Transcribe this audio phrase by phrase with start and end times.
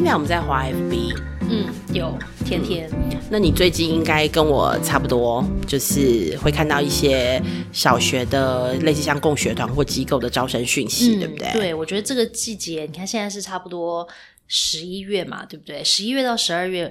[0.00, 1.14] 听来我们在华 FB，
[1.50, 2.90] 嗯，有天天。
[3.30, 7.38] 那你最近应该跟我差不多，就是会看到一些
[7.70, 11.52] 小学的类似像共学团或机构的招生讯息，对不对？
[11.52, 14.08] 对，我觉得这个季节，你看现在是差不多
[14.48, 15.84] 十一月嘛，对不对？
[15.84, 16.90] 十一月到十二月，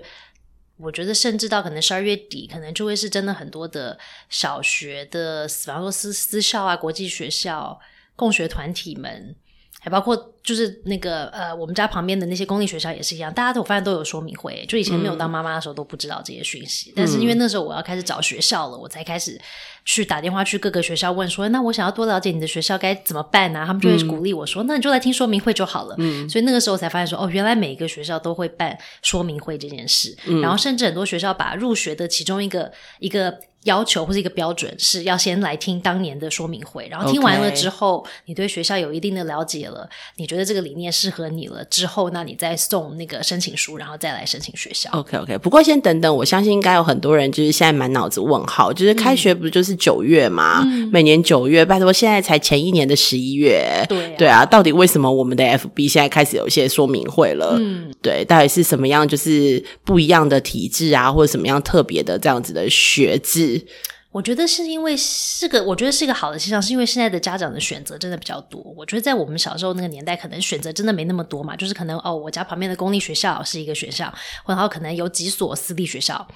[0.78, 3.98] 我觉得甚至到可能十二月底，可能就会是真的很多的
[4.30, 7.80] 小学的，比方说私私校啊、国际学校、
[8.16, 9.36] 共学团体们。
[9.80, 14.66] 还包括就是那个呃，我们家旁边的那些公立学校也是一样，大家都我发现都有说明会。
[14.68, 19.40] 就以前没有当妈妈的时候都不知道这些讯息，但是因为那时候我要开始找学校了，我才开始
[19.86, 23.64] 去打电话去各个学校问说，那我想要多了解你的学校该怎么办呢？
[23.66, 25.96] 他们就会鼓励我说，那你就来听说明会就好了。
[26.28, 33.40] 所以那个时候才发现说，哦，原来每一个学校都会办说明会这件事，然后甚至很多学校把入学的其中一个一个。
[33.64, 44.90] 要求或是一个标准是要先来听当年的说明会，然后听完了之后，你对学校有一定的了解了，你觉得这个理念适合你了之后，那你再送那个申请书，然后再来申请学校。
[44.94, 50.64] OK OK，不过先等等，我相信应该有很多人就是现在满脑子问号，就是开学不就是九月吗？
[50.92, 57.58] 每年九月，拜托现在才前一年的十一月，对对啊，到底为什么我们的 FB 现在开始有一些说明会了？
[57.60, 63.49] 嗯，对，到底是什么样就是不一样的体制啊，或者什么样特别的这样子的学制？
[64.12, 68.60] 我觉得是因为是个，我觉得是一个好的现象，是因为现在的家长的选择真的比较多。
[68.76, 74.12] 我觉得在我们小时候那个年代，可能选择真的没那么多嘛，就是可能哦，我家旁边的公立学校是一个学校，
[74.48, 76.28] 然后可能有几所私立学校。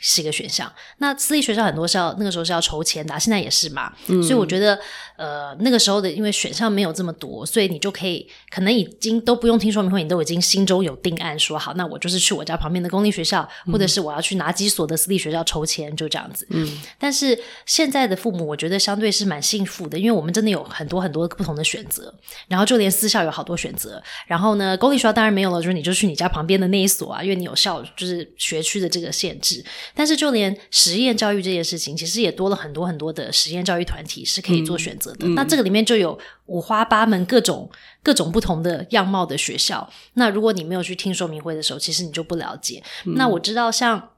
[0.00, 0.70] 是一个选项。
[0.98, 3.92] 那私立学校很多是要那个时候是要筹钱的，现在也是嘛。
[4.06, 4.78] 所以我觉得，
[5.16, 16.46] 呃，那个时候的因为选项没有这么多，所以你就可以可能已经都不用听说明会，你都已经心中有定案，说好，那我就是去我家旁边的公立学校，或者是我要去哪几所的私立学校筹钱，就这样子。
[16.50, 16.80] 嗯。
[16.98, 22.12] 但是现在的父母，我觉得相对是蛮幸福的，因为我们真的有很多很多不同的选择，
[22.48, 24.02] 然后就连私校有好多选择。
[24.26, 29.64] 然后呢，公立学校当然没有了，就是你就去你家旁边的那一所啊，因为你有校就是学区的这个限制。
[29.94, 35.26] 但是就连实验教育这件事情，其实也多了很多很多的实验教育团体是可以做选择的。
[35.28, 37.70] 那这个里面就有五花八门、各种
[38.02, 39.90] 各种不同的样貌的学校。
[40.14, 42.82] 那如果你没有去听说明会的时候，其实你就不了解。
[43.04, 44.10] 那我知道，像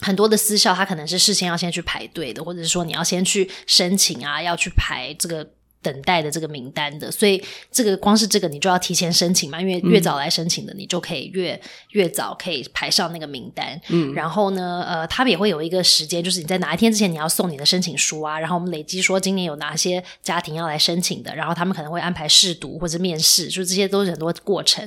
[0.00, 5.50] 很多的私校，它可能是事先要先去排队的，或者是说你要先去申请啊，要去排这个。
[5.82, 11.58] 等待的这个名单的，所以这个光是这个你就要提前申请嘛，因为越早来申请的，你就可以越
[11.90, 13.80] 越早可以排上那个名单。
[13.88, 24.86] 嗯，然后呢，呃，他们也会有一个时间，就是你在哪一天之前你要送你的申请书啊，然后我们累积说今年有哪些家庭要来申请的，然后他们可能会安排试读或者面试，就这些都是很多过程。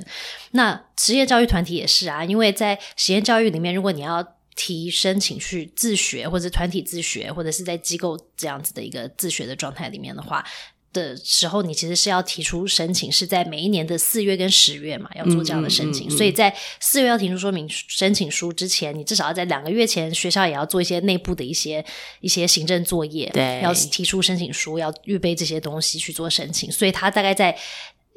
[0.51, 4.23] 那职业教育团体也是啊，因为在实验教育里面，如果你要
[4.55, 10.45] 提申请去自学或者团体自学，或者是在机构这样子的一个自学的状态里面的话。
[10.93, 16.09] 的时候，你其实是要提出申请，是在每一年的四月跟十月嘛，要做这样的申请。
[16.09, 21.83] 所以在四月要提出说明申请书之前，你至少要在两个月前，学校也要做一些内部的一些
[22.21, 26.71] 一些行政作业，对，要提出申请书，要预备这些东西去做申请。
[26.71, 27.57] 所以他大概在。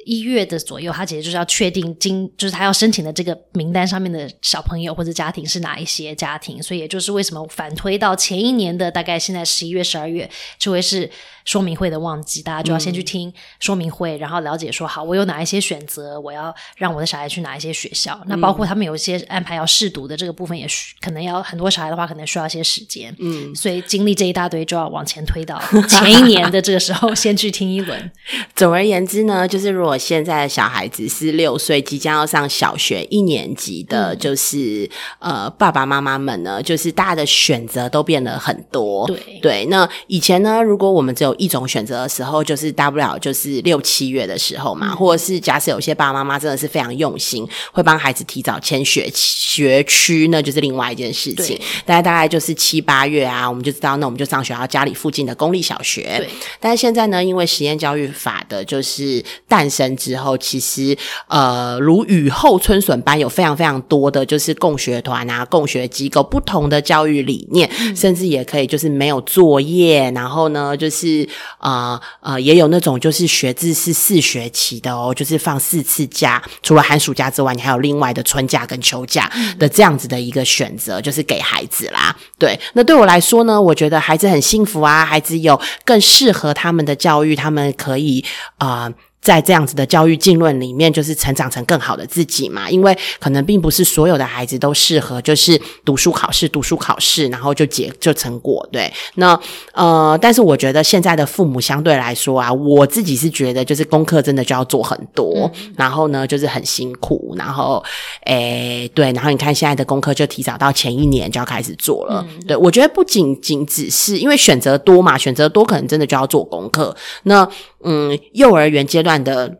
[0.07, 11.09] 一月的左右，他其实就是要确定今就是他要申请的这个名单上面的小朋友或者家庭是哪一些家庭，所以也就是为什么反推到前一年的大概现在十一月、十二月就会是
[11.43, 28.11] 说明会的旺季，大家就要先去听说明会，然后了解说好我有哪一些选择，我要让我的小孩去哪一些学校，那包括他们有一些安排要试读的这个部分，也需可能要很多小孩的话，可能需要一些时间，嗯，所以经历这一大堆就要往前推到前一年的这个时候，先去听一轮。
[28.55, 39.05] 总而言之呢，就是如果现在的小孩子是六岁，即将要上小学一年级的，就是呃，爸爸妈妈们呢，就是大家的选择都变得很多。
[39.07, 51.59] 对对，那以前呢，如果我们只有一种选择的时候，就是大不了就是六七月的时候嘛，或者是假设有些爸爸妈妈真的是非常用心，会帮孩子提早签学学区，那就是另外一件事情。
[51.85, 56.15] 大概大概就是七八月啊，我们就知道，那我们就上学校家里附近的公立小学。
[56.17, 56.29] 对，
[56.59, 60.37] 但是现在呢，因为实验教育法的就是诞生之后。
[60.47, 60.97] 其实
[61.27, 71.27] 呃，如雨后春笋般，有非常非常多的就是共学团啊、共学机构，不同的教育理念，甚至也可以就是没有作业，然后呢，就是
[71.59, 79.29] 呃呃，也有那种就是学制是四学期的哦，就是放四次假，除了寒暑假之外，你还有另外的春假跟秋假
[79.59, 82.15] 的这样子的一个选择，就是给孩子啦。
[82.37, 88.23] 对，那对我来说呢，我觉得孩子很幸福啊，孩子有更适合他们的教育，他们可以
[88.57, 88.93] 啊。
[89.21, 92.69] 在这样子的教育进论里面，就是成长成更好的自己嘛。
[92.69, 98.65] 因为可能并不是所有的孩子都适合，就是读书考试、读书考试，然后就结就成果。
[98.71, 99.37] 对，那
[99.73, 107.83] 呃，但是我觉得现在的父母相对来说啊，我自己是觉得就是功课真的就要做很多，然后呢就是很辛苦，然后
[108.25, 112.25] 诶对，然后你看现在的功课就提早到前一年就要开始做了。
[112.47, 116.95] 对我觉得不仅仅只是因为选择多嘛，选择多可能真的就要做功课。
[117.23, 117.47] 那
[117.87, 119.59] 嗯，幼儿园阶段的。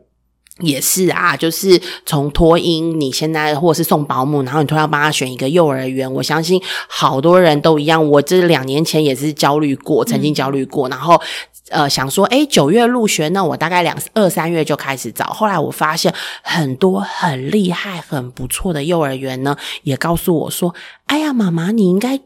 [0.60, 8.04] 也是啊，就是从托婴，你现在或者是送保姆，然后你突然帮他选一个幼儿园，我相信好多人都一样。
[8.10, 11.22] 我这两年前也是焦虑过，曾经焦虑过，然后
[11.70, 15.26] 呃想说，诶九月入学，那我大概两二三月就开始找。
[15.26, 20.74] 后来我发现很多很厉害、很不错的幼儿园呢，也告诉我说，
[21.06, 22.18] 哎呀，妈妈，你应该。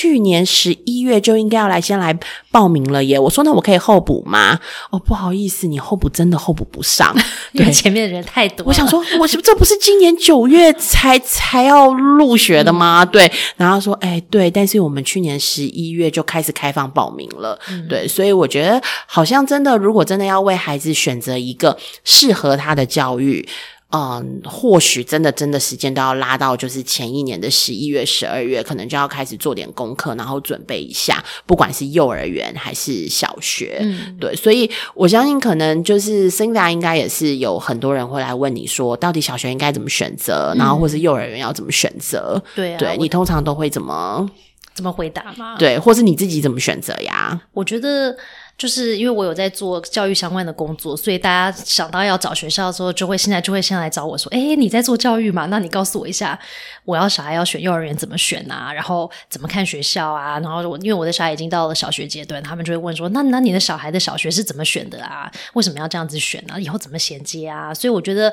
[0.00, 2.18] 去年十一月就应该要来先来
[2.50, 3.18] 报名了耶！
[3.18, 4.58] 我说那我可以候补吗？
[4.88, 7.14] 哦，不好意思，你候补真的候补不上，
[7.52, 8.64] 因为前面的人太多。
[8.66, 13.04] 我想说，我是这不是今年九月才才要入学的吗？
[13.04, 23.46] 对，然后说，哎，对，但是我们去年十一月就开始开放报名了，对，所以我觉得好像真的，如果真的要为孩子选择一个适合他的教育。
[23.92, 42.40] 嗯，或许真的真的时间都要拉到就是前一年的十一月、十二月，可能就要开始做点功课，然后准备一下，不管是幼儿园还是小学，嗯，对，所以我相信可能就是 Cinda 应该也是有很多人会来问你说，到底小学应该怎么选择，然后或是幼儿园要怎么选择？
[42.54, 44.30] 对，对你通常都会怎么
[44.72, 45.56] 怎么回答吗？
[45.58, 47.40] 对，或是你自己怎么选择呀？
[47.52, 48.16] 我觉得。
[48.60, 55.46] 就是因为我有在做教育相关的工作，所以大家想到要找学校的时候，就会现在就会先来找我说：“哎，你在做教育嘛？
[55.46, 56.38] 那你告诉我一下，
[56.84, 58.70] 我要小孩要选幼儿园怎么选啊？
[58.70, 60.38] 然后怎么看学校啊？
[60.40, 65.32] 然后我因为我的小孩已经到了小学阶段，他们就会问说：那那你的小孩的小学是怎么选的啊？
[65.54, 66.60] 为什么要这样子选呢？
[66.60, 67.72] 以后怎么衔接啊？
[67.72, 68.30] 所以我觉得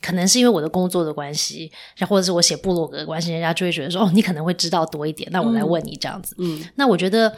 [0.00, 5.28] 可能是因为我的工作的关系，然或者是我写部落格的关系，人家就会觉得说：哦，你可能会知道多一点。
[5.32, 6.36] 那我来问你这样子。
[6.38, 7.28] 嗯，那我觉得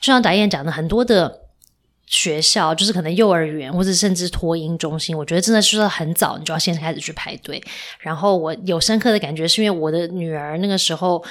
[0.00, 1.42] 就像达燕讲的，很多的。
[2.08, 7.62] 学校就是可能幼儿园或者甚至托婴中心，我觉得真的是很早，你就要先开始去排队。
[8.00, 11.22] 然后我有深刻的感觉，是因为我的女儿那个时候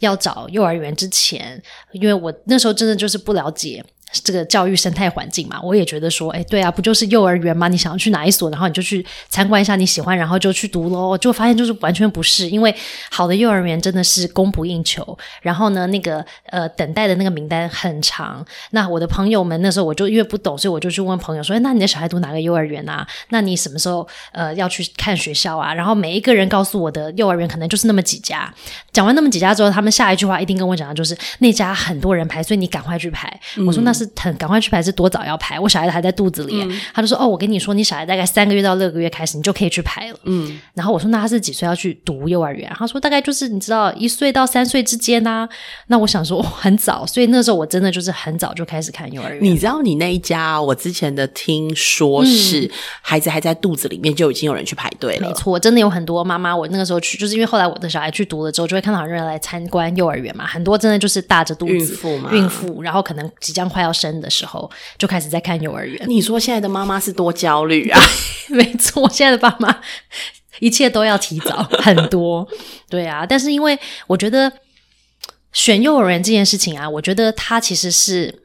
[0.00, 3.84] 要找幼儿园之前，因为我那时候真的就是不了解。
[4.12, 7.66] 这个教育生态环境嘛，我也觉得说，哎，对啊，不就是幼儿园吗？
[7.68, 11.18] 你想要去哪一所，然后你就去参观一下，你喜欢，然后就去读喽。
[11.18, 12.74] 就发现就是完全不是，因为
[13.10, 15.16] 好的幼儿园真的是供不应求。
[15.42, 18.44] 然后呢，那个呃等待的那个名单很长。
[18.70, 23.06] 那我的朋友们那时候我就因为不懂，所以我就去问朋友说，哎，那你的小孩读哪个幼儿园啊？
[23.30, 25.74] 那你什么时候呃要去看学校啊？
[25.74, 28.52] 然后每一个人告诉我的幼儿园可能就是那么几家。
[28.92, 33.40] 讲完那么几家之后，他们下一句话一定跟我讲的就是那家很多人排，所以你赶快去排。
[33.66, 34.10] 我说那是。
[34.24, 35.60] 很赶快去排是多早要排？
[35.60, 45.46] 我小孩还在肚子里，他就说：“哦，我跟你说，你小孩大概三个月到六个月开始，你就可以去排了。”嗯，然后我说：“那他是几岁要去读幼儿园？”他说：“大概就是你知道一岁到三岁之间呐。”
[45.88, 49.44] 那我想说很早，所以那时候我真的就是很早就开始看幼儿园。
[49.44, 52.70] 你知道你那一家，我之前的听说是
[53.02, 55.28] 孩子还在肚子里面就已经有人去排队了。
[55.28, 56.56] 没错，真的有很多妈妈。
[56.56, 60.46] 我那个时候去，就是因为后来我的小孩去读了之后，就会看到很多人来参观幼儿园嘛。
[60.46, 64.70] 很多真的就是大着肚子孕妇嘛，孕妇，然后可能即将快要生的时候。
[64.98, 66.04] 就开始在看幼儿园。
[66.08, 68.00] 你说现在的妈妈是多焦虑啊？
[68.50, 69.80] 没错，现在的爸妈
[70.60, 72.46] 一切都要提早很多。
[72.90, 74.52] 对啊，但是因为我觉得
[75.52, 78.42] 选幼儿园这件事情啊，我觉得它其实是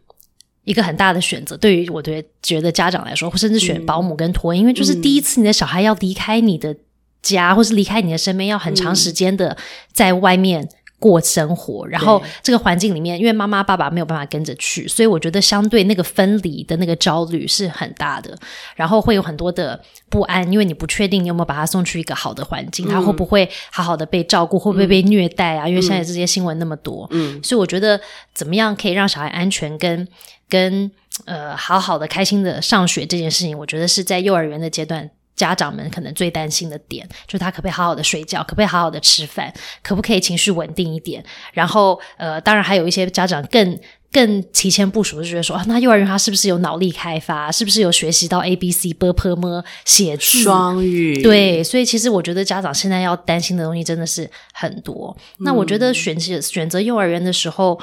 [0.63, 1.57] 一个很大的选择。
[1.57, 6.75] 对于我对觉得家长来说，或甚至选保姆跟托，因为就是第一次你的小孩要离开你的
[7.21, 9.57] 家，或是离开你的身边，要很长时间的
[9.91, 10.69] 在外面。
[10.99, 18.37] 过生活，然后这个环境里面，因为妈妈爸爸没有办法跟着去，所以我觉得相对那个分离的那个焦虑是很大的，
[18.75, 25.67] 然后会有很多的不安，因为你不确定你有没有把他送去一个好的环境，他会不会好好的被照顾，会不会被虐待啊？
[25.67, 27.99] 因为现在这些新闻那么多，嗯，所以我觉得
[28.33, 30.05] 怎么样可以让小孩安全跟
[30.49, 30.91] 跟
[31.25, 35.09] 呃好好的开心的上学这件事情，我觉得是在幼儿园的阶段。
[35.39, 41.23] 家长们可能最担心的点，就是他可不可以好好的睡觉，可不可以好好的吃饭，可不可以情绪稳定一点？
[41.53, 43.79] 然后，呃，当然还有一些家长更
[44.11, 51.21] 更提前部署，就觉得说啊，那幼儿园他是不是有脑力开发，是不是有学习到 A B C B P M 写字双语？
[51.23, 55.15] 对，所以其实我觉得家长现在要担心的东西真的是很多。
[55.37, 57.79] 那我觉得选择选择幼儿园的时候，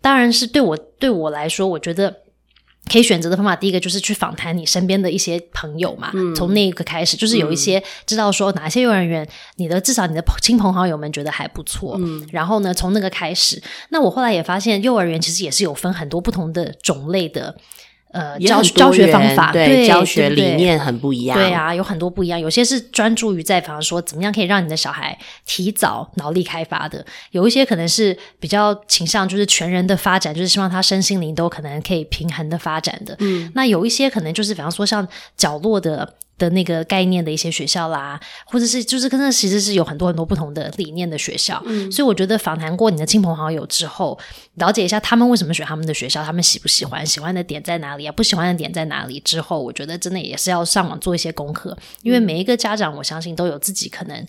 [0.00, 2.22] 当然是对我对我来说，我觉得。
[2.90, 6.12] 可以选择的方法，第一个就是去访谈你身边的一些朋友嘛。
[6.36, 9.26] 从那个开始，就是有一些知道说哪些幼儿园，
[9.56, 11.96] 你的至少你的亲朋好友们觉得还不错。
[11.98, 17.56] 嗯，然后呢，从那个开始，那我后来也发现，幼儿园其实也是有分很多不同的种类的。
[18.16, 20.56] 呃教教学方法，对对教学理。
[20.56, 21.36] 念很不一样。
[21.38, 22.40] 对啊，有很多不一样。
[22.40, 26.98] 有些是专注于在，比方说怎么样可以让你的小孩提早脑力开发的；
[27.32, 33.14] 有一些可能是比较倾向就是全人的发展，就是希望他身心灵都可能可以平衡的发展的。
[33.20, 35.06] 嗯，那有一些可能就是比方说像
[35.36, 36.14] 角落的。
[36.38, 44.18] 的那个概念的一些学校啦，或者是就是跟那其实是有很多很多不同的理念的学校，嗯，所以我觉得访谈过你的亲朋好友之后，
[44.54, 54.26] 了解一下他们为什么选他们的学校，他们喜不喜欢，喜欢的点在哪里啊，不喜欢的点在哪里之后，我觉得真的也是要上网做一些功课，因为每一个家长我相信都有自己可能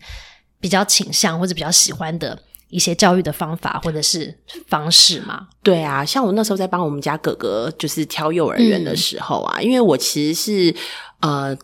[0.62, 4.34] 比较倾向或者比较喜欢的一些教育的方法或者是
[4.70, 5.48] 方式嘛。
[5.62, 10.76] 对啊，像我那时候在帮我们家哥哥就是挑幼儿园的时候啊，因为我其实是
[11.20, 11.58] 呃。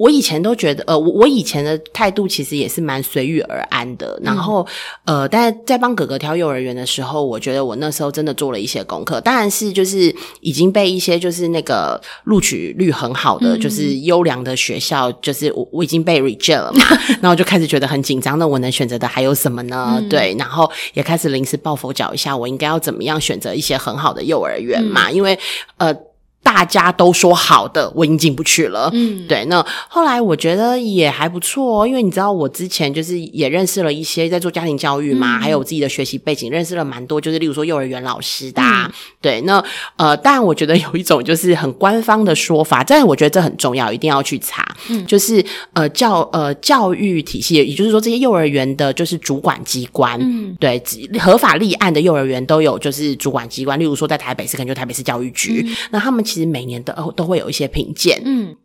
[0.00, 4.18] 我以前都觉得，呃，我我以前的态度其实也是蛮随遇而安的。
[4.22, 4.66] 然后，
[5.04, 9.20] 呃，但在帮哥哥挑幼儿园的时候，我觉得我那时候真的做了一些功课。
[9.20, 16.82] 当然是就是已经被一些就是那个录取率很好的，就是优良的学校，就是我我已经被 reject 了嘛。
[17.20, 18.38] 然后就开始觉得很紧张。
[18.38, 20.02] 那我能选择的还有什么呢？
[20.08, 25.10] 对，然后也开始临时抱佛脚一下，我应该要怎么样选择一些很好的幼儿园嘛？
[25.10, 25.38] 因为
[25.76, 25.94] 呃。
[26.42, 28.90] 大家都说好的，我已经进不去了。
[28.92, 29.44] 嗯，对。
[29.46, 38.62] 那后来我觉得也还不错，因为你知道，我之前就是也认识了一些在做家庭教育嘛，还有自己的学习背景，认识了蛮多，就是例如说幼儿园老师的。
[39.20, 39.62] 对，那
[39.96, 44.66] 呃，但我觉得有一种就是很官方的说法，但我觉得这很重要，一定要去查。
[44.88, 45.44] 嗯，就是
[45.74, 50.82] 呃教呃教育体系，也就是说这些幼儿园的就是主管机关，嗯，对，
[51.20, 56.24] 合法立案的幼儿园都有就是主管机关，例如说在台北市可能就台北市教育局，那他们。
[56.30, 58.56] 其实每年都都会有一些评鉴，嗯。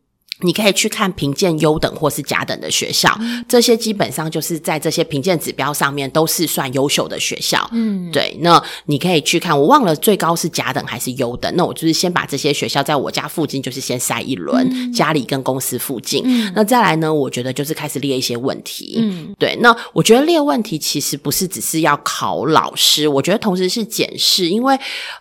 [0.42, 7.66] 你可以去看评鉴优等或是甲等的学校，这些基本上就是在这些评鉴指标上面都是算优秀的学校。
[7.72, 8.38] 嗯，对。
[8.42, 11.50] 那你可以去看，我忘了最高是甲等还是优等。
[11.56, 16.22] 那我就是先把这些学校在我家附近，就是先筛一轮，家里跟公司附近。
[16.54, 17.14] 那再来呢？
[17.14, 18.98] 我觉得就是开始列一些问题。
[19.00, 19.56] 嗯，对。
[19.62, 24.78] 那我觉得列问题其实不是只是要考老师，我觉得同时是检视，因为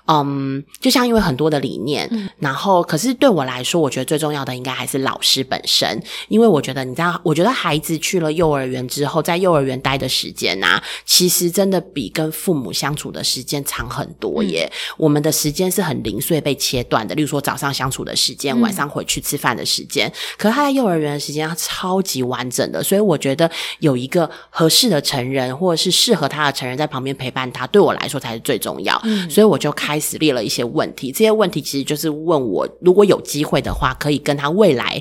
[0.09, 5.04] 嗯，就像因为很多的理念，然后可是对我来说，我觉得最重要的应该还是。
[5.05, 14.71] 老师本身，因为我觉得，你知道，我觉得孩子去了幼儿园之后，在幼儿园待的时间啊，其实真的比跟父母相处的时间长很多耶。
[14.97, 20.13] 我们的时间是很零碎被切断的，例如说早上相处的时间，晚上回去吃饭的时间。
[20.37, 29.01] 可是他在幼儿园的时间超级完整的，所以我觉得有一个合适的成人，或者是适合他的成人在旁边陪伴他，对我来说才是最重要。
[29.29, 34.94] 所以我就开始列了一些问题，这些问题其实就是问我，如果有机会的话，可以跟他未来。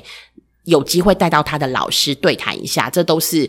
[0.64, 3.48] 有机会带到他的老师对谈一下，这都是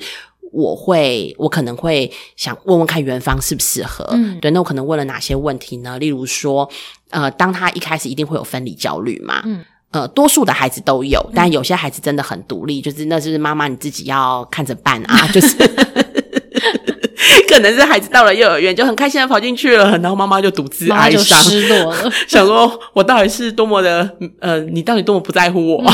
[0.51, 4.05] 我会，我可能会想问问看元芳适不适合。
[4.11, 5.97] 嗯，对，那我可能问了哪些问题呢？
[5.99, 6.69] 例如说，
[7.09, 9.41] 呃，当他一开始一定会有分离焦虑嘛？
[9.45, 15.55] 嗯，呃，多数的孩子都有，但有些孩子真的很独立，就是那是妈妈你自己要看着办啊，就是。
[17.49, 25.93] 可能是孩子到了幼儿园就很开心的跑进去了，然后妈妈就独自哀伤，失落了， 想说我到底是多么的呃，你到底多么不在乎我？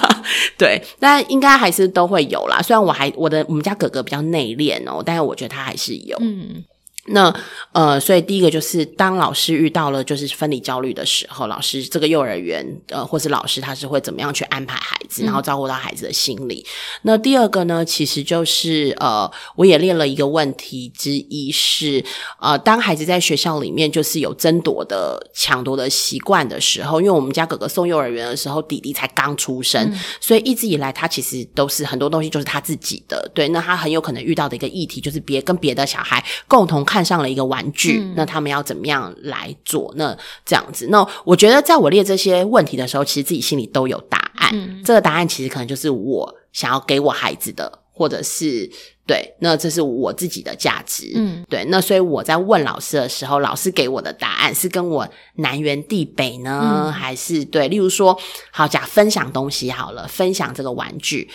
[0.56, 2.60] 对，但应该还是都会有啦。
[2.62, 6.16] 虽然我还我的我们家哥哥比较内敛哦，但是我觉得他还是有。
[6.20, 6.64] 嗯。
[7.06, 7.34] 那
[7.72, 16.64] 呃，所以第一个就是当老师遇到了就是分离焦虑的时候，老师这个幼儿园呃，或是老师他是会怎么样去安排孩子，然后照顾到孩子的心理。
[17.02, 22.04] 那第二个呢，其实就是呃，我也列了一个问题之一是
[22.38, 33.28] 呃，当孩子在学校里面就是有争夺的抢夺的习惯的时候，因为我们家哥哥送幼儿园的时候，弟弟才刚出生，所以一直以来他其实都是很多东西就是他自己的。
[33.34, 36.86] 对，那他很有可能遇到的一个议题就是别跟别的小孩共同。
[36.92, 39.90] 看上了一个玩具，那他们要怎么样来做？
[39.96, 44.82] 那这样子，那我觉得在我列这些问题的时候，其实自己心里都有答案。
[44.84, 48.70] 这个答案其实可能就是我想要给我孩子的，或者是
[49.06, 51.12] 对，那这是我自己的价值。
[51.14, 51.64] 嗯，对。
[51.70, 57.68] 那所以我在问老师的时候，老师给我的答案是跟我南辕地北呢，还是对？
[57.68, 58.14] 例如说，
[58.50, 61.30] 好讲分享东西好了，分享这个玩具，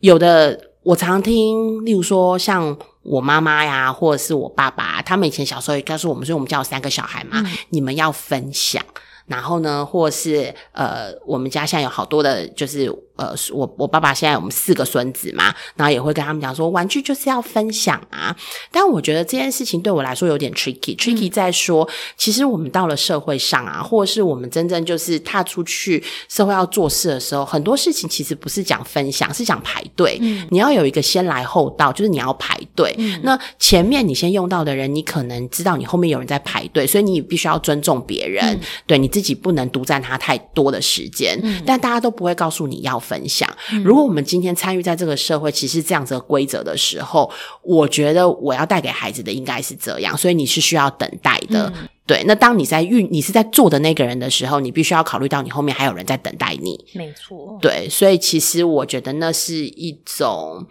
[0.00, 2.74] 有的我常听，例如说像。
[3.08, 8.84] 我妈妈呀，或者是我爸爸，他们以前小时候也告诉我们，所以我们家有三个小孩嘛，你们要分享。
[9.28, 12.92] 然后呢，或是呃，我们家现在有好多的，就是。
[13.18, 18.32] 呃，我我爸爸现在我们四个孙子嘛，然后也会跟他们讲说，玩具就是要分享啊。
[18.70, 30.16] 但我觉得这件事情对我来说有点 tricky，tricky 在说，其实我们到了社会上啊，或者是我们真正就是踏出去社会要做事的时候，很多事情其实不是讲分享，是讲排队。
[30.22, 32.94] 嗯，你要有一个先来后到，就是你要排队。
[32.98, 38.60] 嗯，那前面你先用到的人，你可能知道你后面有人在排队，所以你必须要尊重别人。
[38.86, 43.52] 对，你自自己不能独占他太多的时间，嗯但大家都不会告诉你要分享。
[43.82, 47.28] 如果我们今天参与在这个社会，其实这样子的规则的时候，
[47.62, 51.66] 我觉得我要带给孩子的应该是这样，所以你是需要等待的。
[51.74, 56.78] 嗯对，那当你在运你是在做的那个人的时候，你必须要考虑到你后面还有人在等待你。
[56.94, 60.64] 没错，对，所以其实我觉得那是一种，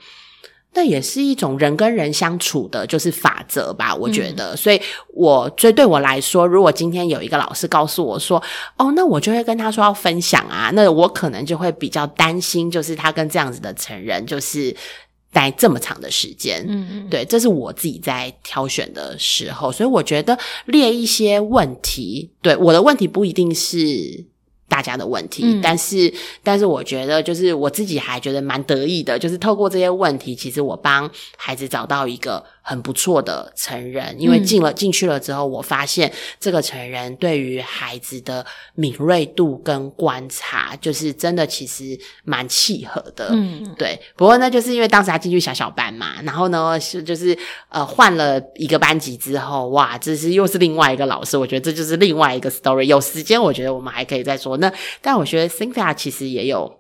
[0.78, 3.96] 那也是一种人跟人相处的，就是法则吧。
[3.96, 4.80] 我觉得，所以
[5.12, 8.38] 我所以对我来说，如果今天有一个老师告诉我说，
[8.78, 14.76] 哦，那我就会跟他说要分享啊，那我可能就会比较担心，就是他跟这样子的成人，就是。
[15.30, 24.26] 待这么长的时间，嗯嗯，对，这是我自己在挑选的时候，所以我觉得列一些问题，对我的问题不一定是
[24.78, 25.60] 大家的问题，嗯。
[25.60, 38.46] 但是但是我觉得就是我自己还觉得蛮得意的，就是透过这些问题，其实我帮孩子找到一个很不错的成人，因为嗯进了、进去了之后，我发现这个成人对于孩子的
[38.76, 47.38] 敏锐度跟观察，就是真的其实蛮契合的，嗯对，不过呢，就是因为当时他进去小小班嘛，然后呢是就是
[47.70, 52.84] 呃换了一个班级之后，哇，这是又是另外一个老师，我觉得这就是另外一个 story。
[52.84, 54.58] 有时间我觉得我们还可以再说。
[54.58, 54.70] 那
[55.02, 56.77] 但我觉得 Cynthia 其实也有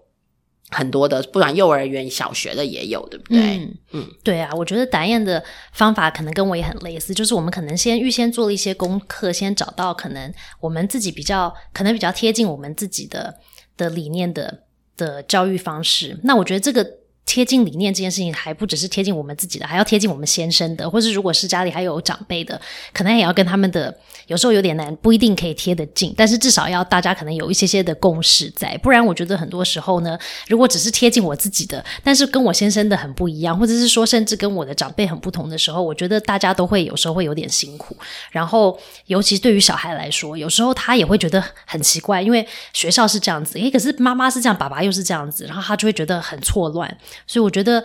[0.70, 3.58] 很多的，不然幼儿园、小学的也有，对不对？
[3.58, 13.36] 嗯嗯对啊，我觉得达燕的方法可能跟我也很类似，就是我们可能先预先做了一些功课，先找到可能我们自己比较可能比较贴近我们自己的
[13.78, 14.64] 的理念的
[14.98, 16.20] 的教育方式。
[16.24, 16.97] 那我觉得这个。
[17.28, 22.60] 贴近理念这件事情，还不只是贴近我们自己的，还要贴近我们先生的，或是如果是家里还有长辈的，
[22.94, 23.96] 可能也要跟他们的，
[24.28, 30.18] 有时候有点难，不一定可以贴得近，但是至少要大家可能有一些些的共识在，不然我觉得很多时候呢，
[30.48, 37.96] 如果只是贴近我自己的，但是跟我先生的很不一样，或者是说甚至跟我的长辈很不同的时候，我觉得大家都会有时候会有点辛苦。
[38.32, 46.98] 然后，尤其对于小孩来说，有时候他也会觉得很奇怪，因为学校是这样子，诶，可是妈妈是这样，爸爸又是这样子，然后他就会觉得很错乱。
[47.26, 47.84] 所以我觉得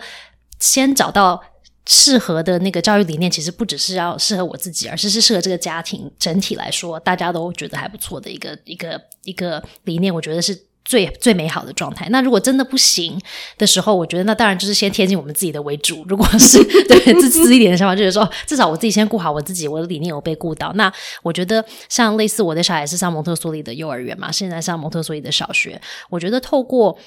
[0.59, 1.43] 先找到。
[1.85, 10.15] 适合的那个教育理念，其实不只是要适合我自己，而是是适合这个家庭整体来说，大家都觉得还不错的一个一个一个理念。
[10.15, 12.07] 我觉得是最最美好的状态。
[12.07, 13.19] 那如果真的不行
[13.57, 16.05] 的时候，我觉得那当然就是先贴近我们自己的为主。
[16.07, 20.71] 如果是 对自私一点的想法，就是说至少我自己先顾好我自己，我的理念有被顾到。
[20.75, 20.89] 那
[21.21, 26.97] 我觉得像类似我的小孩是上蒙特梭利的幼儿园嘛，现在上蒙特梭利的小学，我觉得透过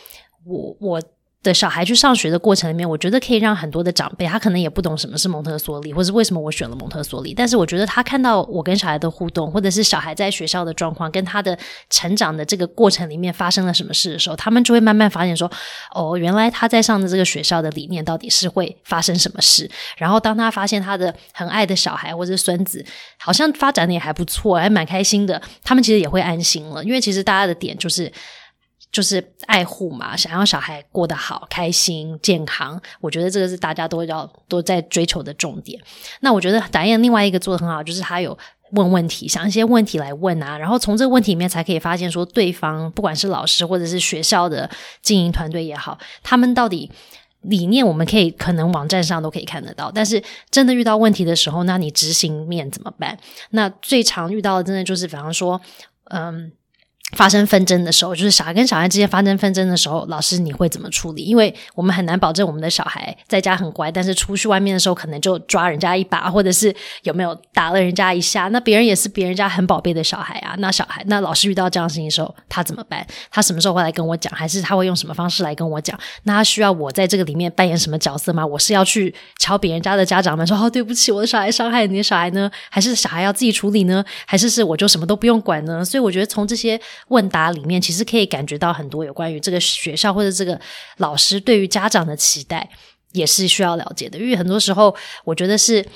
[0.44, 1.02] 我我。
[1.46, 7.32] 的小孩去上学的过程里面，我觉得可以让很多的长辈，他可能也不懂什么是蒙特梭利，或是为什么我选了蒙特梭利。
[7.32, 11.56] 但是我觉得他看到我跟小孩的互动，或者是小孩在学校的状况，跟他的
[11.88, 15.50] 成长的这个过程里面发生了什么事的时候，他们就会慢慢发现说，
[15.94, 19.70] 哦，原来他在上的这个学校的理念到底是会发生什么事。
[19.96, 22.84] 然后当他发现他的很爱的小孩或者孙子，
[23.18, 28.12] 好像发展的也还不错，还蛮开心的，他们其实也会安心了，因为其实大家的点就是。
[28.96, 35.78] 就是爱护嘛，想要小孩过得好、开心、健康，我觉得这个是大家都要都在追求的重点。
[36.20, 38.38] 那我觉得达燕另外一个做的很好，就是他有
[38.70, 44.70] 问问题，想一些问题来问啊，然后从这个问题里面才可以发现说，对方不管是老师或者是学校的
[45.02, 46.90] 经营团队也好，他们到底。
[47.42, 53.16] 理念我们可以可能网站上都可以看得到，但是真的遇到问题的时候，那你执行面怎么办？
[53.50, 55.60] 那最常遇到的真的就是，比方说，
[56.04, 56.50] 嗯。
[57.16, 61.24] 发生纷争的时候，就是小孩跟小孩之间发生纷争的时候，老师你会怎么处理？
[61.24, 68.48] 因为我们很难保证我们的小孩在家很乖，但是出去外面的时候可能就抓人家一把，或者是有没有打了人家一下。
[68.48, 70.54] 那别人也是别人家很宝贝的小孩啊。
[70.58, 73.06] 那小孩，那老师遇到这样的事情的时候，他怎么办？
[73.30, 74.32] 他什么时候会来跟我讲？
[74.34, 75.98] 还是他会用什么方式来跟我讲？
[76.24, 78.44] 那他需要我在这个里面扮演什么角色吗？
[78.44, 82.50] 我是要去敲别人家的家长们说哦，对不起，我的小孩伤害你的小孩呢？
[82.70, 84.04] 还是小孩要自己处理呢？
[84.26, 85.84] 还是是我就什么都不用管呢？
[85.84, 90.60] 所以我觉得从这些问答里面，其实可以感觉到很多有关于这个学校或者这个
[90.98, 92.68] 老师对于家长的期待，
[93.12, 94.18] 也是需要了解的。
[94.18, 95.86] 因为很多时候，我觉得是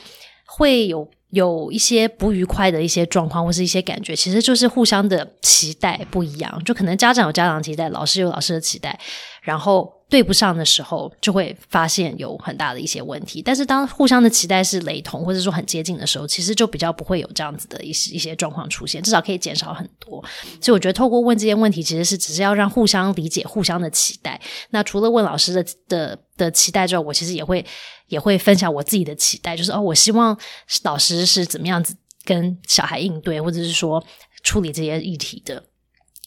[0.46, 6.62] 会有有一些不愉快的一些状况，或是一些感觉，其实就是互相的期待不一样。
[6.64, 8.98] 就可能家长有家长期待，老师有老师的期待，
[9.42, 13.40] 然后对不上的时候，就会发现有很大的一些问题。
[13.40, 20.22] 但是当互相的期待是雷同，或者说很接近的时候，其实就比较不会有这样子的一些一些状况出现，至少可以减少很多。
[20.60, 24.40] 所以我觉得透过问这些问题，其实是只是要让互相理解、互相的期待。
[24.70, 27.64] 那除了问老师的的的期待之外，我其实也会
[28.08, 30.36] 也会分享我自己的期待，就是哦，我希望
[30.82, 34.04] 老师是怎么样子跟小孩应对，或者是说
[34.42, 35.62] 处理这些议题的。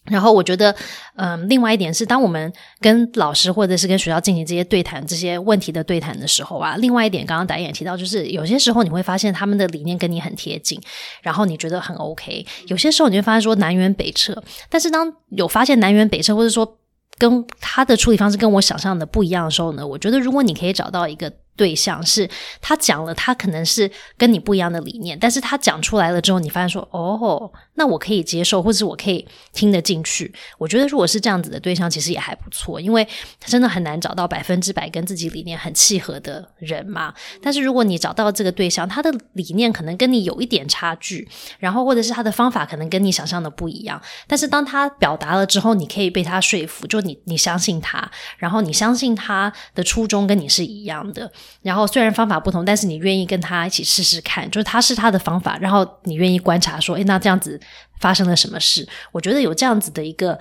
[0.05, 0.75] 然后我觉得，
[1.15, 10.79] 嗯，另外一点是，当我们跟老师或者是跟学校进行这些对谈、这些问题的对谈的时候啊，另外一点，刚刚导演提到，就是有些时候你会发现他们的理念跟你很贴近，
[11.21, 14.43] 然后你觉得很 OK；有些时候你会发现说南辕北辙。
[14.69, 16.77] 但是当有发现南辕北辙，或者说
[17.17, 21.31] 跟他的处理方式跟我想象的不一样的时候呢，我觉得如果你可以找到一个。
[21.55, 22.27] 对象是
[22.61, 23.87] 他讲了，他可能是
[24.17, 30.33] 跟你不一样的理念，但是他讲出来了之后，你发现说，哦，那我可以接受，或者是我可以听得进去。
[30.57, 33.07] 我觉得如果是这样子的对象，其实也还不错，因为
[33.45, 37.13] 真的很难找到百分之百跟自己理念很契合的人嘛。
[37.41, 41.27] 但是如果你找到这个对象，他的理念可能跟你有一点差距，
[41.59, 51.31] 然后或者是他的方法可能跟你想象的不一样，但是当他表达了之后，你可以被他说服，就你你相信他，然后你相信他的初衷跟你是一样的。
[51.61, 57.59] 然后虽然方法不同，但是你愿意跟他一起试试看，就是他是他的方法，然后你愿意观察说，诶，那这样子
[57.99, 58.87] 发生了什么事？
[59.11, 60.39] 我觉得有这样子的一个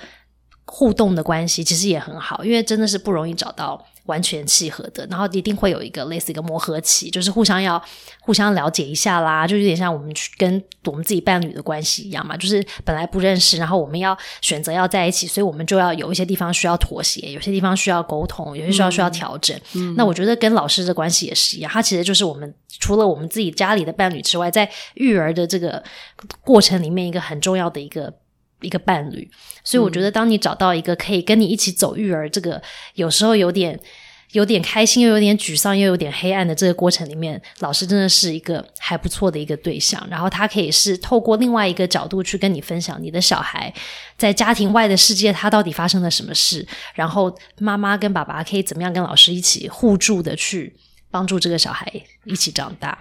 [0.64, 3.86] 互动的关系，其实也很好，因为真的是不容易找到。
[4.06, 7.82] 完全契合的，然后一定会有一个类似一个磨合期，就是互相要
[8.20, 19.58] 互相了解一下啦，就有点像我们去跟我们自己伴侣的关系一样嘛，就是本来不认识，然后我们要选择要在一起，所以我们就要有一些地方需要妥协，有些地方需要沟通，有些需要需要调整。
[19.96, 25.82] 那我觉得跟老师的关系也是一样，他其实就是我们除了我们自己家里的伴侣之外，在育儿的这个
[26.42, 28.12] 过程里面一个很重要的一个。
[28.62, 29.28] 一个伴侣，
[29.62, 32.62] 所以我觉得，当你找到一个可以跟你一起走育儿，这个
[32.94, 33.78] 有时候有点
[34.32, 40.02] 有点开心，又有点沮丧，又有点黑暗的这个过程里面，老师真的是一个还不错的一个对象。
[40.10, 43.72] 然后他可以是透过另外一个角度去跟你分享你的小孩
[44.16, 46.66] 在家庭外的世界，他到底发生了什么事。
[46.94, 50.74] 然后妈妈跟爸爸可以怎么样跟老师一起互助的去
[51.10, 51.86] 帮助这个小孩
[52.24, 52.98] 一起长大。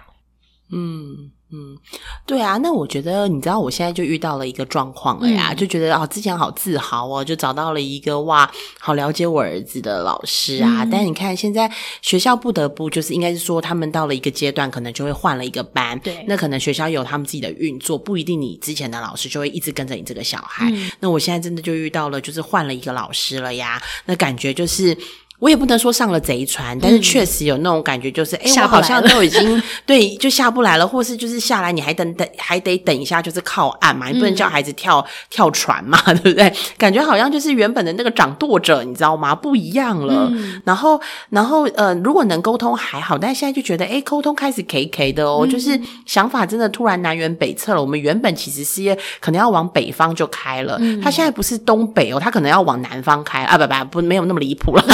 [0.72, 1.30] 嗯。
[1.54, 1.76] 嗯，
[2.24, 10.82] 对啊，那我觉得你知道，我现在就遇到了一个状况了呀，就觉得哦，之前好自豪哦，就找到了一个哇，好了解我儿子的老师啊。
[10.90, 16.00] 但你看，现在学校不得不就是应该是说，他们到了一个阶段，可能就会换了一个班。
[16.00, 20.72] 对，那可能学校有他们自己的运作，不一定你之前的老师就会一直跟着你这个小孩。
[21.00, 24.96] 那我现在真的就遇到了，就是换了一个老师了呀，那感觉就是。
[25.42, 36.52] 我也不能说上了贼船，但是确实有那种感觉，就是哎，我好像都已经 对，就下不来了，或是就是下来，你还等等，还得等一下，就是靠岸嘛，你不能叫孩子跳跳船嘛， 对不对？
[36.78, 39.34] 感觉好像就是原本的那个掌舵者，你知道吗？
[39.34, 40.30] 不一样了。
[40.64, 41.00] 然后，
[41.30, 45.76] 然后呃，如果能沟通还好，但现在就觉得哎，沟通开始 K K 的哦，就是
[46.06, 47.80] 想法真的突然南辕北辙了。
[47.80, 54.84] 我们原本其实是可能要往北方就开了，他现在不是东北哦，他可能要往南方开啊，不不不，没有那么离谱了。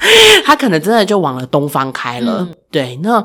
[0.44, 3.24] 他可能真的就往了东方开了，对，那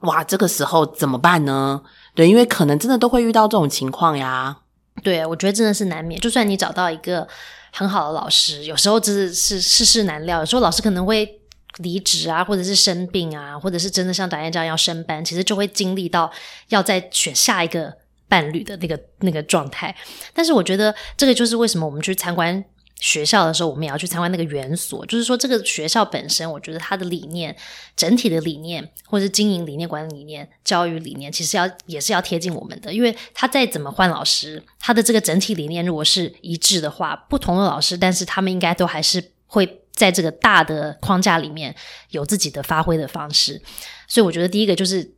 [0.00, 1.80] 哇，这个时候怎么办呢？
[2.14, 4.58] 对，因为可能真的都会遇到这种情况呀。
[5.02, 6.20] 对，我觉得真的是难免。
[6.20, 7.26] 就算你找到一个
[7.72, 10.40] 很好的老师，有时候真的是世事难料。
[10.40, 11.40] 有时候老师可能会
[11.78, 16.30] 离职啊，或者是生病啊，或者是真的像导演这样要升班，其实就会经历到
[16.68, 17.92] 要再选下一个
[18.28, 19.94] 伴侣的那个那个状态。
[20.34, 22.64] 但是我觉得这个就是为什么我们去参观。
[23.00, 25.04] 学校的时候，我们也要去参观那个园所。
[25.06, 27.54] 就是说，这个学校本身，我觉得它的理念、
[27.96, 32.92] 整体的理念，或者是经营理念、管理理念、教育理念，其实要也是要贴近我们的。
[32.92, 41.74] 因为他再怎么换老师，他的这个整体理念如果是一致的话，不同的老师，但是他们应该都还是会在这个大的框架里面
[42.10, 43.60] 有自己的发挥的方式。
[44.08, 45.12] 所以，我觉得第一个就是。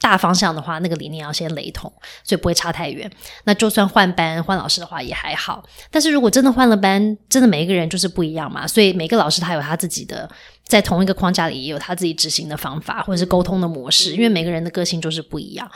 [0.00, 1.92] 大方向的话，那个理念要先雷同，
[2.24, 3.10] 所以不会差太远。
[3.44, 5.62] 那就算换班换老师的话也还好。
[5.90, 10.28] 但是如果真的换了班，真的每一个人就是不一样嘛，所以每个老师他有他自己的，
[10.66, 15.70] 在同一个框架里也有他自己执行的方法或者是沟通的模式，因为每个人的个性就是不一样。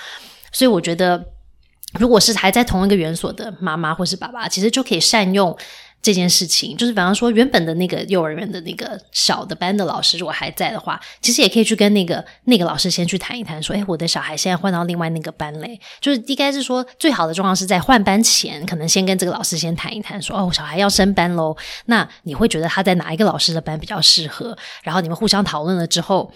[0.51, 1.23] 所以我觉得，
[1.99, 5.57] 如果是还在同一个园所的妈妈或是爸爸，其实就可以善用。
[6.05, 24.55] 这件事情就是，比方说，原本的那个幼儿园的那个小的班的老师，如果还在的话，其实也可以去跟那个那个老师先去谈一谈，说，哎，我的小孩现在换到另外那个班嘞，就是应该是说，最好的状况是在换班前，可能先跟这个老师先谈一谈，说，哦，小孩要升班喽，那你会觉得他在哪一个老师的班比较适合？
[24.83, 26.31] 然后你们互相讨论了之后，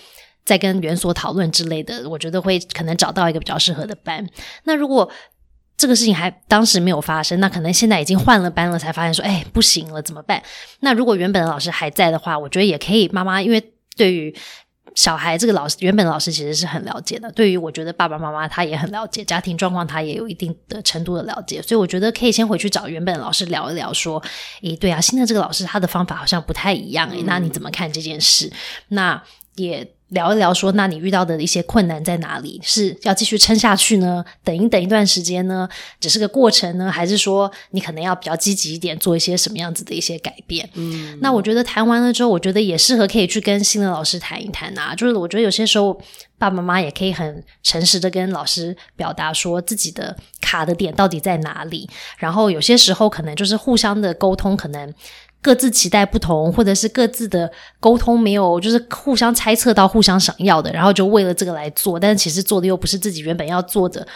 [0.46, 4.26] 再跟园所讨论之类的，我觉得会可能找到一个比较适合的班。
[4.64, 5.10] 那如果
[5.78, 10.42] 这个事情还当时没有发生，那可能现在已经换了班了，才发现说，哎，不行了，怎么办？
[10.80, 13.08] 那如果原本的老师还在的话，我觉得也可以。
[13.10, 14.34] 妈妈因为对于
[14.96, 17.30] 小孩这个老师，原本老师其实是很了解的。
[17.30, 24.20] 对于我觉得爸爸妈妈他也很了解家庭状况，他也有一定的程度的了解，所以我觉得可以先回去找原本的老师聊一聊，说，
[24.62, 28.52] 诶，对啊，现在这个老师他的方法好像不太一样，诶，那你怎么看这件事？
[28.88, 29.22] 那。
[29.58, 29.92] 也。
[30.08, 32.58] 聊一聊，说那你遇到的一些困难在哪里？
[32.64, 34.24] 是要继续撑下去呢？
[34.42, 35.68] 等一等一段时间呢？
[36.00, 36.90] 只是个过程呢？
[36.90, 40.66] 还是说你可能要比较积极一点，做一些什么样子的一些改变？
[40.72, 44.94] 嗯，那我觉得谈完了之后，我觉得也适合可以去跟新的老师谈一谈啊。
[44.94, 45.92] 就是我觉得有些时候
[46.38, 54.94] 爸爸妈妈也可以很诚实的跟老师表达说自己的卡的点到底在哪里，然后有些时候可能就是互相的沟通可能。
[55.40, 64.06] 各自期待不同，或者是各自的沟通没有，就是互相猜测到互相想要的，然后就为了这个来做，但是其实做的又不是自己原本要做的，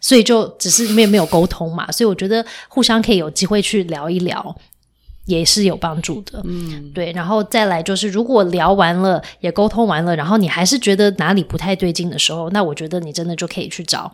[0.00, 1.90] 所以就只是因为没有沟通嘛。
[1.92, 4.54] 所以我觉得互相可以有机会去聊一聊，
[5.26, 6.42] 也是有帮助的。
[6.44, 7.12] 嗯，对。
[7.12, 14.12] 然后再来就是，如果聊完了，也沟通完了，然后你还是觉得哪里不太对劲的时候，那我觉得你真的就可以去找，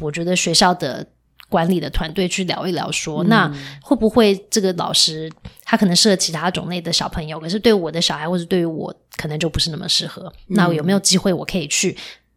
[0.00, 1.06] 我觉得学校的。
[1.48, 3.50] 管理的团队去聊一聊，说那
[3.82, 5.30] 会不会这个老师
[5.62, 10.32] 他可能适合其他种类的小朋友，可是对我的小孩或者对于我可能就不是那么适合。
[10.48, 11.96] 那有没有机会我可以去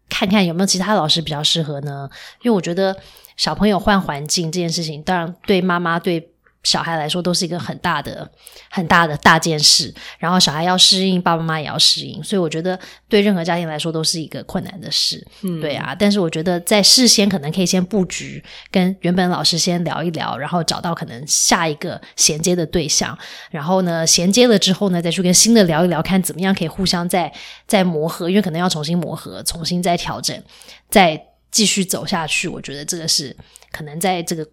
[0.09, 2.09] 看看有没有其他老师比较适合呢？
[2.43, 2.95] 因为我觉得
[3.35, 6.29] 小朋友换环境这件事情，当然对妈妈对。
[6.63, 8.29] 小孩来说都是一个很大的、
[8.69, 15.25] 很大的大件事，然后小孩要适应，爸爸妈妈也要适应，所以我觉得对任何家庭来说都是一个困难的事。
[15.61, 15.95] 对啊。
[15.97, 23.17] 但是我觉得在事先可能可以先布局，跟原本老师先聊一聊，然后找到可能下一个衔接的对象，
[23.49, 27.31] 然后呢衔接了之后呢，再去跟新的聊一聊，看怎么样可以互相再
[27.65, 30.43] 再磨合，因为可能要重新磨合，重新再调整，
[30.89, 32.47] 再继续走下去。
[32.49, 33.33] 我觉得这个是
[33.71, 34.45] 可能在这个。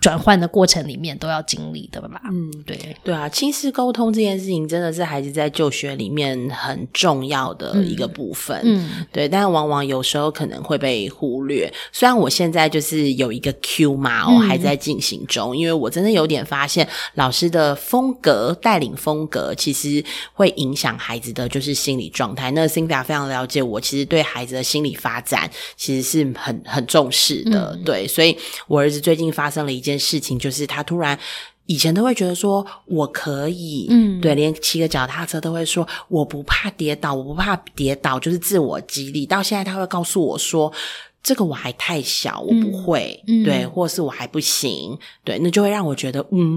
[0.00, 2.20] 转换的过程里面都要经历的吧？
[2.24, 8.60] 嗯，对对啊，亲子沟通这件事情真的是孩子在就学里面很重要的一个部分。
[8.64, 11.72] 嗯，对，但往往有时候可能会被忽略。
[11.92, 20.02] 虽然我现在就是有一个 Q 嘛，我还在进行中，因为我真的有点发现老师的风格、带领风格，其实
[20.32, 22.50] 会影响孩子的就是心理状态。
[22.50, 27.78] 那 Cindy 非常了解我，其实对孩子的心理发展其实是很很重视的。
[27.84, 29.81] 对，所以我儿子最近发生了一。
[29.82, 31.18] 一件事情就是他突然
[31.66, 39.26] 以前都会觉得说我可以，嗯，对，连骑个脚踏车都会说我不怕跌倒，我不怕跌倒，就是自我激励。
[39.26, 40.72] 到现在他会告诉我说
[41.20, 46.48] 这个我还太小，我不会，嗯对，或是我还不行，对，那就会让我觉得嗯，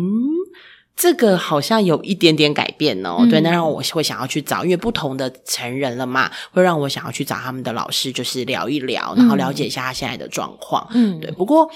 [0.96, 11.70] 这个好像有一点点改变哦，对，那让我会想要去找，因为不同的成人了嘛，会让我想要去找他们的老师，就是聊一聊，然后了解一下他现在的状况，嗯，对，不过。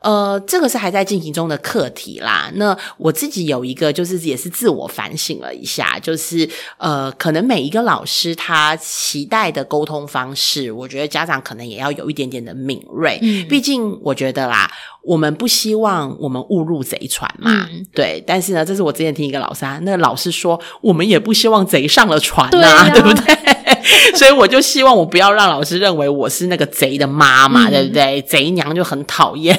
[0.00, 2.50] 呃，这个是还在进行中的课题啦。
[2.54, 13.18] 那我自己有一个，就是也是自我反省了一下，就是呃，可能每一个老师他期待的沟通方式，我觉得家长可能也要有一点点的敏锐。
[13.48, 14.70] 毕竟我觉得啦，
[15.02, 17.68] 我们不希望我们误入贼船嘛。
[17.92, 23.67] 对，但是呢，这是我之前听一个老师，那个老师说，我们也不希望贼上了船呐，对 不对？
[24.16, 28.20] 所以我就希望我不要让老师认为我是那个贼的妈妈，对不对？
[28.22, 29.58] 贼娘就很讨厌。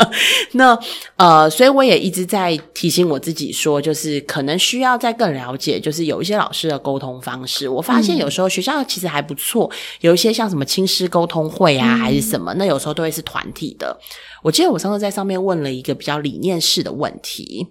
[0.52, 0.78] 那
[1.16, 7.68] 呃，所以我也一直在提醒我自己说，就是可能需要再更了解，就是有一些老师的沟通方式。
[7.68, 13.98] 我发现有时候学校其实还不错，有一些像什么亲师沟通会啊，还是什么，那有时候都会是团体的。
[14.42, 17.68] 我记得我上次在上面问了一个比较理念式的问题。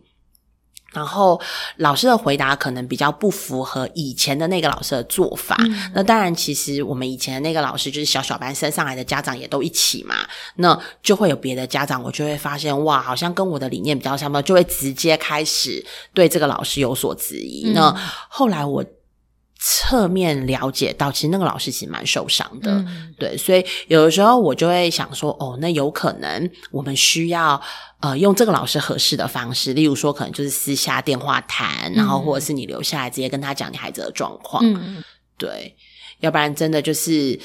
[0.91, 1.39] 然后
[1.77, 5.57] 老师的回答可能比较不符合以前的那个老师的做法。
[5.93, 10.15] 那当然，其实我们以前的那个老师就是小小班升上来的家长也都一起嘛，
[10.55, 17.71] 那就会有别的家长，我就会发现哇，好像跟我的理念比较相就会直接开始对这个老师有所质疑。
[17.73, 17.93] 那
[18.29, 18.83] 后来我。
[19.59, 22.83] 侧面了解到，其实那个老师其实蛮受伤的，
[23.17, 27.61] 对，所以有的时候我就会想说，哦，那有可能我们需要
[27.99, 34.63] 呃用这个老师合适的方式，例如说可能就是私下电话谈，然后或者是你留下来直接跟他讲你孩子的状况，
[35.37, 35.75] 对，
[36.21, 37.39] 要不然真的就是。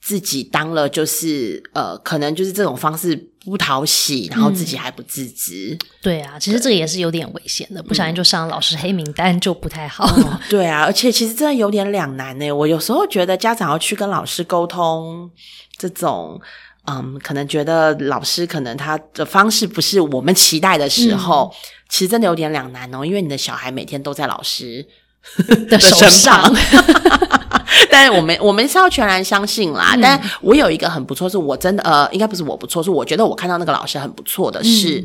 [0.00, 5.76] 自己当了就是呃，可能就是这种方式不讨喜，然后自己还不自知。
[6.00, 10.08] 对啊，其实这个也是有点危险的，不小心就上老师黑名单就不太好。
[10.48, 12.50] 对啊，而且其实真的有点两难呢。
[12.52, 15.30] 我有时候觉得家长要去跟老师沟通，
[15.76, 16.40] 这种
[16.86, 21.52] 嗯，可能觉得老师可能他的方式不是我们期待的时候，
[21.88, 23.04] 其实真的有点两难哦。
[23.04, 24.86] 因为你的小孩每天都在老师
[25.68, 26.54] 的手上。
[27.98, 29.96] 但我们我们是要全然相信啦。
[30.02, 35.02] 但我有一个很不错，是我真的呃，应该不是我不错，是我觉得我看到那个老师很不错的是，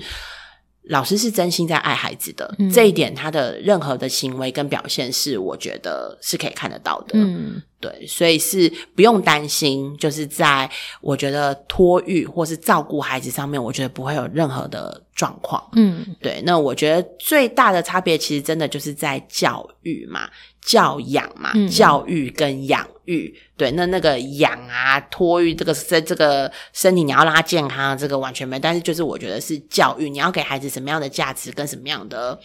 [0.90, 7.14] 老师是真心在爱孩子的这一点，他的任何的行为跟表现是我觉得是可以看得到的。
[7.14, 10.70] 嗯，对，所以是不用担心，就是在
[11.02, 15.68] 我觉得托育或是照顾孩子上面，我觉得不会有任何的状况。
[15.74, 20.30] 嗯，对，那我觉得最大的差别其实真的就是在教育嘛、
[20.62, 23.36] 教养嘛、教育跟养育。
[23.58, 28.60] 对，那那个养啊、托育这个在这个身体你要让他健康，这个完全没。
[28.60, 32.40] 但是就是我觉得是教育，你要给孩子什么样的价值跟什么样的。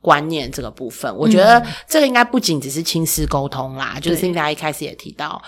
[0.00, 5.40] 观念这个部分，我觉得这个应该不仅只是亲师沟通啦，就是大家一开始也提到，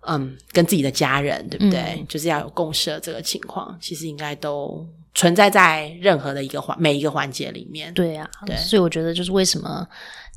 [0.00, 2.04] 嗯，跟自己的家人，对不对？
[2.08, 7.92] 就是要有共识这个情况，其实应该都存在在任何的一个环每一个环节里面。
[7.94, 9.86] 对呀，对，所以我觉得就是为什么。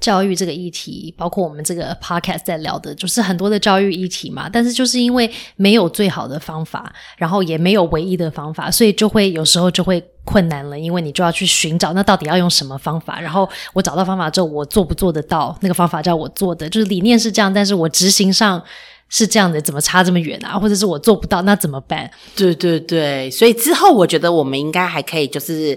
[0.06, 4.48] 教育这个议题，包括我们这个 podcast 在聊的，就是很多的教育议题嘛。
[4.48, 10.78] 但是就是因为没有最好的方法，然后也没有唯一的方法，所以就会有时候就会困难了。
[10.78, 13.20] 因为你就要去寻找，那到底要用什么方法？
[13.20, 15.58] 然后我找到方法之后，我做不做得到？
[15.62, 18.62] 那个方法叫我做的，就是理念是这样，但是我执行上
[19.10, 20.60] 是这样的，怎么差这么远啊？
[20.60, 22.08] 或者是我做不到，那怎么办？
[22.36, 25.76] 对对对，所以之后我觉得我们应该还可以，就是。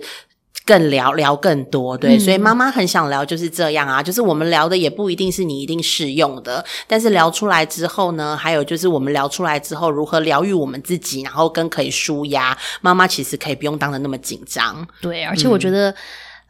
[0.69, 15.95] 更聊聊更多，对，所以妈妈很想聊，就是这样啊，就是我们聊的也不一定是你一定适用的，但是聊出来之后呢，还有就是我们聊出来之后如何疗愈我们自己，然后跟可以舒压，妈妈其实可以不用当的那么紧张，对，而且我觉得。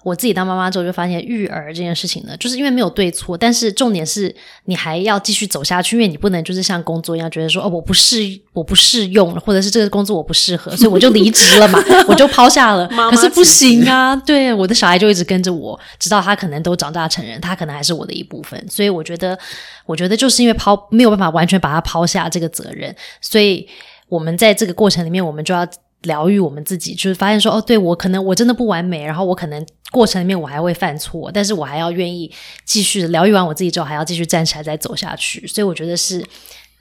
[0.04, 4.34] 我自己当妈妈之后就发现，育儿这件事情呢，就是因为没有对错，但是重点是
[4.66, 8.18] 你还要继续走下去，因为你不能就是像工作一样，觉得说哦，我不适
[8.52, 12.88] 我不适用了，或者是这个工作我不适合，所以我就离职了嘛， 我就抛下了。
[13.10, 18.64] 可是不行啊，对，我的小孩就一直跟着我，直到他可能都长大成人，他可能还是我的一部分。
[18.70, 19.36] 所以我觉得，
[19.84, 23.68] 我觉得就是因为抛没有办法完全把他抛下这个责任，所以
[24.08, 25.66] 我们在这个过程里面，我们就要。
[26.02, 32.32] 疗愈我们自己，就是发现说，哦，对我可能我真的不完美，然后我可能过程里面我还会犯错，但是我还要愿意
[32.64, 35.46] 继续疗愈完我自己之后，还要继续站起来再走下去。
[35.46, 36.24] 所以我觉得是。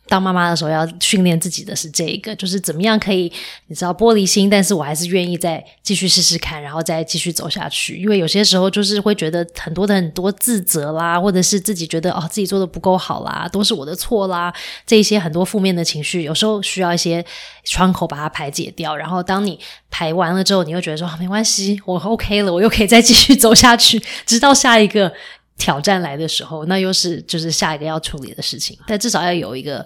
[0.07, 3.31] 当妈妈的时候要训练自己的是这一个，就是怎么样可以
[3.67, 7.97] 你知道玻璃心，但是我还是愿意再继续试试看，然后再继续走下去。
[7.97, 14.53] 因为有些时候就是会觉得很多的很多自责啦，或者是自己觉得哦自己做的不够好啦，都是我的错啦，
[14.85, 17.23] 这一些很多负面的情绪，有时候需要一些
[17.63, 18.95] 窗口把它排解掉。
[18.95, 25.11] 然后当你排完了之后，你又觉得说没关系，我 OK 了，我又可以再继续走下去， 直到下一个。
[25.57, 28.77] 挑战来的时候，那又是就是下一个要处理的事情。
[28.85, 29.85] 但至少要有一个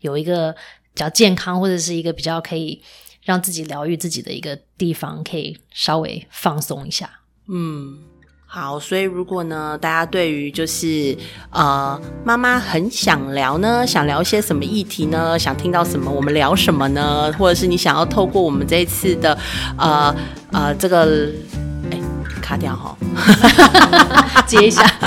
[0.00, 0.58] 有一个比
[0.94, 2.82] 较健康，或者是一个比较可以
[3.22, 7.10] 让自己疗愈自己的一个地方，可以稍微放松一下。
[7.48, 7.98] 嗯，
[8.46, 8.80] 好。
[8.80, 11.16] 所以如果呢，大家对于就是
[11.50, 15.38] 呃，妈妈很想聊呢，想聊些什么议题呢？
[15.38, 16.10] 想听到什么？
[16.10, 17.30] 我们聊什么呢？
[17.38, 19.38] 或者是你想要透过我们这一次的
[19.76, 20.16] 呃
[20.52, 21.28] 呃这个。
[22.50, 22.96] 卡掉哈，
[24.44, 24.84] 接一下。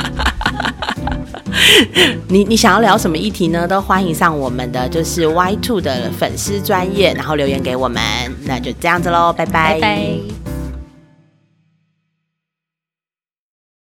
[2.30, 3.68] 你你想要聊什么议题呢？
[3.68, 8.02] 都欢迎上我们的就是 Y Two 的粉丝专业，然后留言给我们。
[8.46, 10.43] 那就这样子喽，拜拜。